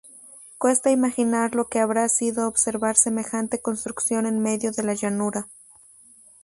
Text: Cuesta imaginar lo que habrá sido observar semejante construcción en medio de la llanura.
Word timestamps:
Cuesta 0.57 0.89
imaginar 0.89 1.53
lo 1.53 1.67
que 1.69 1.77
habrá 1.79 2.09
sido 2.09 2.47
observar 2.47 2.95
semejante 2.95 3.61
construcción 3.61 4.25
en 4.25 4.39
medio 4.39 4.71
de 4.71 4.81
la 4.81 4.95
llanura. 4.95 5.47